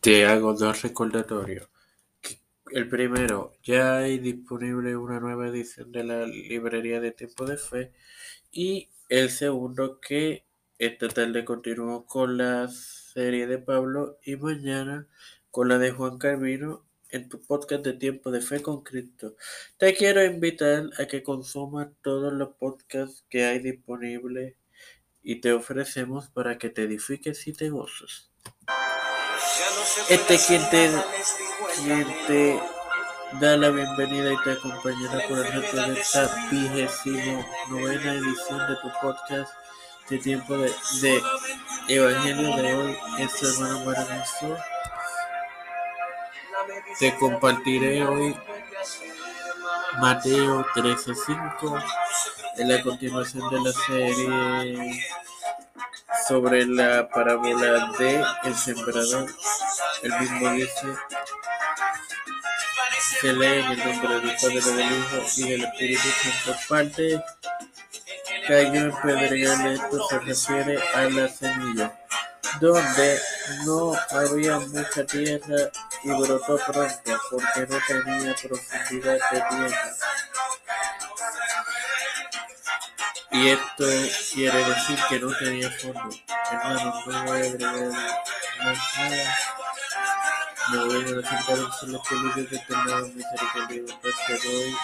Te 0.00 0.24
hago 0.24 0.54
dos 0.54 0.80
recordatorios. 0.80 1.68
El 2.70 2.88
primero, 2.88 3.52
ya 3.62 3.98
hay 3.98 4.18
disponible 4.18 4.96
una 4.96 5.20
nueva 5.20 5.48
edición 5.48 5.92
de 5.92 6.04
la 6.04 6.26
librería 6.26 7.00
de 7.00 7.12
Tiempo 7.12 7.44
de 7.44 7.58
Fe. 7.58 7.92
Y 8.50 8.88
el 9.10 9.28
segundo, 9.28 10.00
que 10.00 10.46
esta 10.78 11.08
tarde 11.08 11.44
continuamos 11.44 12.06
con 12.06 12.38
la 12.38 12.68
serie 12.68 13.46
de 13.46 13.58
Pablo 13.58 14.18
y 14.24 14.36
mañana 14.36 15.06
con 15.50 15.68
la 15.68 15.76
de 15.76 15.90
Juan 15.90 16.16
Carvino 16.16 16.86
en 17.10 17.28
tu 17.28 17.38
podcast 17.42 17.84
de 17.84 17.92
Tiempo 17.92 18.30
de 18.30 18.40
Fe 18.40 18.62
con 18.62 18.82
Cristo. 18.82 19.36
Te 19.76 19.94
quiero 19.94 20.24
invitar 20.24 20.88
a 20.96 21.04
que 21.08 21.22
consumas 21.22 21.88
todos 22.00 22.32
los 22.32 22.54
podcasts 22.54 23.26
que 23.28 23.44
hay 23.44 23.58
disponibles 23.58 24.54
y 25.22 25.42
te 25.42 25.52
ofrecemos 25.52 26.30
para 26.30 26.56
que 26.56 26.70
te 26.70 26.84
edifiques 26.84 27.46
y 27.46 27.52
te 27.52 27.68
goces. 27.68 28.30
Este 30.08 30.34
es 30.34 30.46
quien 30.46 30.70
te, 30.70 30.90
quien 31.82 32.26
te 32.26 32.62
da 33.40 33.56
la 33.56 33.70
bienvenida 33.70 34.32
y 34.32 34.36
te 34.44 34.52
acompañará 34.52 35.26
por 35.28 35.38
el 35.38 35.52
resto 35.52 35.76
de 35.76 36.00
esta 36.00 36.48
vigésimo 36.50 37.44
novena 37.68 38.14
edición 38.14 38.58
de 38.68 38.76
tu 38.76 38.92
podcast 39.00 39.52
de 40.08 40.18
tiempo 40.18 40.56
de, 40.56 40.72
de 41.00 41.22
Evangelio 41.88 42.56
de 42.56 42.74
hoy. 42.74 42.98
Es 43.18 43.36
tu 43.36 43.48
hermano 43.48 43.84
maravilloso. 43.84 44.56
Te 46.98 47.16
compartiré 47.16 48.04
hoy 48.04 48.36
Mateo 50.00 50.64
13:5 50.74 51.84
en 52.58 52.68
la 52.68 52.82
continuación 52.82 53.48
de 53.50 53.60
la 53.60 53.72
serie 53.72 55.04
sobre 56.28 56.64
la 56.66 57.08
parábola 57.08 57.92
de 57.98 58.24
el 58.44 58.54
sembrador. 58.54 59.28
El 60.02 60.18
mismo 60.20 60.50
dice, 60.52 60.86
se 63.20 63.32
lee 63.32 63.60
en 63.60 63.72
el 63.72 63.78
nombre 63.78 64.20
del 64.20 64.36
Padre, 64.36 64.60
del 64.60 64.92
Hijo 64.92 65.26
y 65.36 65.48
del 65.50 65.64
Espíritu 65.64 66.08
Santo. 66.22 66.60
Parte 66.68 67.22
cayó 68.46 68.74
en 68.74 68.96
pedregal, 69.02 69.66
esto 69.66 70.08
se 70.08 70.18
refiere 70.20 70.82
a 70.94 71.02
la 71.02 71.28
semilla, 71.28 72.00
donde 72.60 73.20
no 73.66 73.94
había 74.10 74.58
mucha 74.58 75.04
tierra 75.04 75.70
y 76.02 76.08
brotó 76.08 76.58
pronto, 76.66 77.20
porque 77.30 77.66
no 77.68 77.78
tenía 77.86 78.34
profundidad 78.34 79.18
de 79.30 79.42
tierra. 79.50 79.96
Y 83.32 83.48
esto 83.48 83.84
quiere 84.34 84.64
decir 84.64 84.98
que 85.08 85.20
no 85.20 85.36
tenía 85.36 85.70
fondo. 85.70 86.10
Hermanos, 86.50 87.06
no 87.06 87.24
voy 87.24 87.38
a 87.38 87.44
agregar 87.44 87.92
más 88.64 88.78
nada. 88.98 89.38
Me 90.70 90.84
voy 90.84 91.02
a 91.02 91.04
presentar 91.04 91.58
en 91.58 91.72
solo 91.72 92.02
peligros 92.08 92.50
de 92.50 92.58
tener 92.58 93.02
misericordia 93.14 93.82
te 94.26 94.48
doy. 94.48 94.74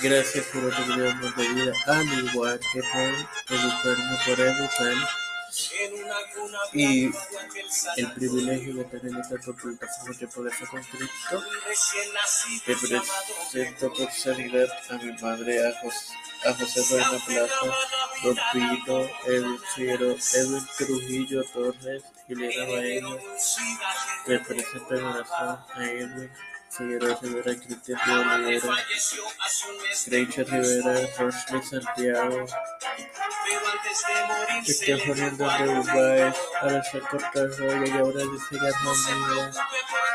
Gracias 0.00 0.46
por 0.46 0.64
otorgarnos 0.64 1.36
de 1.36 1.48
vida, 1.48 1.72
al 1.86 2.24
igual 2.26 2.60
que 2.72 2.82
por 2.82 3.56
educarme, 3.56 4.18
por 4.26 4.40
educar 4.40 5.21
y 6.72 7.10
el 7.96 8.12
privilegio 8.14 8.74
de 8.74 8.84
tener 8.84 9.20
esta 9.20 9.36
plataforma 9.52 10.18
de 10.18 10.28
poder 10.28 10.54
ser 10.54 10.68
con 10.68 10.82
Cristo. 10.82 11.44
Te 12.64 12.76
presento 12.76 13.92
por 13.92 14.10
sanidad 14.10 14.68
a 14.90 14.94
mi 14.94 15.12
madre, 15.20 15.68
a 15.68 15.80
José, 15.80 16.14
a 16.46 16.54
José 16.54 16.80
Buena 16.90 17.24
Plaza, 17.26 17.54
Don 18.22 18.38
Pito, 18.52 19.10
Edwin 19.26 19.60
Figueroa, 19.74 20.16
Edwin 20.34 20.66
Trujillo 20.78 21.44
Torres, 21.44 22.02
Gilena 22.26 22.64
Baello. 22.72 23.18
Te 24.24 24.38
presento 24.38 24.94
en 24.94 25.04
oración 25.04 25.58
a 25.74 25.84
Edwin. 25.84 26.30
Figueroa 26.74 27.18
Rivera, 27.20 27.54
Cristian 27.54 28.00
de 28.06 28.12
Olivera, 28.12 28.76
Rachel 30.06 30.46
Rivera, 30.46 31.08
Rosley 31.18 31.62
Santiago, 31.62 32.46
Estefanía 34.66 35.30
de 35.30 35.68
Urbáez, 35.68 36.36
Aracel 36.62 37.02
Cortarroya 37.02 37.86
y 37.86 37.98
ahora 37.98 38.22
dice 38.24 38.56
Armonía, 38.56 39.52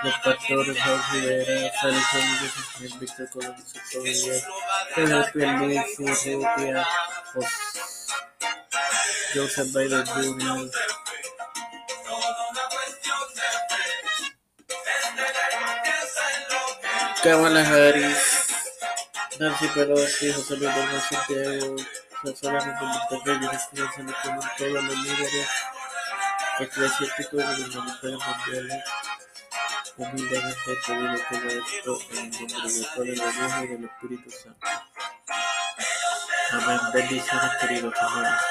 los 0.03 0.13
pastores 0.23 0.83
Raúl 0.83 1.01
Rivera, 1.11 1.71
Félix 1.79 2.13
Rodríguez, 2.13 2.99
Víctor 2.99 3.29
Colón, 3.29 3.55
Soto 3.63 4.03
Villar, 4.03 4.41
Pedro 4.95 5.25
Pierluisi, 5.33 6.33
Rubia, 6.33 6.87
Joseph 9.35 9.73
Biden 9.73 10.05
Jr., 10.07 10.71
Kamala 17.23 17.61
Harris, 17.61 18.17
Nancy 19.39 19.67
Pelosi, 19.69 20.31
José 20.33 20.55
Luis 20.57 20.75
Gómez 20.75 21.03
Santiago, 21.09 21.75
solamente 22.39 22.85
Monterrey, 22.85 23.49
Esperanza 23.53 24.15
como 24.23 24.41
todos 24.57 24.83
los 24.83 24.97
líderes 24.99 25.49
eclesiásticos 26.59 27.33
y 27.33 27.63
gubernamentales 27.63 28.19
mundiales. 28.27 28.83
Humildemente 29.97 30.77
te 30.85 30.93
digo 30.93 31.15
todo 31.29 31.49
esto 31.49 31.99
en 32.13 32.33
el 32.33 32.47
nombre 32.47 32.71
del 32.71 32.85
Padre, 32.85 33.11
del 33.11 33.17
Hijo 33.17 33.63
y 33.63 33.67
del 33.67 33.83
Espíritu 33.85 34.31
Santo. 34.31 34.67
Amén. 36.51 36.79
Bendiciones, 36.93 37.51
queridos 37.59 37.93
hermanos. 37.99 38.41